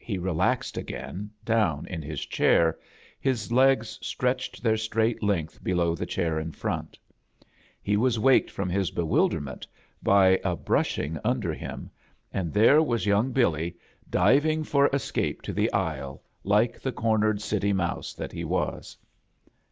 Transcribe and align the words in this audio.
He 0.00 0.18
relaxed 0.18 0.76
again, 0.76 1.30
down 1.44 1.86
in 1.86 2.02
his 2.02 2.26
chair, 2.26 2.80
his 3.20 3.52
legs 3.52 3.96
stretched 4.04 4.60
their 4.60 4.76
straight 4.76 5.22
length 5.22 5.62
below 5.62 5.94
the 5.94 6.04
chair 6.04 6.36
in 6.40 6.50
frcnt. 6.50 6.96
He 7.80 7.96
was 7.96 8.18
waked 8.18 8.50
from 8.50 8.68
his 8.68 8.90
bewilderment 8.90 9.64
by 10.02 10.40
a 10.42 10.56
brushing 10.56 11.16
under 11.24 11.54
him, 11.54 11.92
and 12.32 12.52
there 12.52 12.82
was 12.82 13.06
young 13.06 13.32
BtUy 13.32 13.32
diving 13.38 13.42
A 13.42 13.42
JOURNEY 13.44 13.64
IN 13.68 13.84
SEARCH 13.84 14.14
OF 14.16 14.42
CHRISTHAS 14.42 14.70
for 14.72 14.96
escape 15.20 15.42
to 15.42 15.52
the 15.52 15.72
aisle, 15.72 16.22
like 16.42 16.80
the 16.80 16.90
cornered 16.90 17.40
City 17.40 17.72
Mouse 17.72 18.14
that 18.14 18.32
he 18.32 18.44
was. 18.44 18.96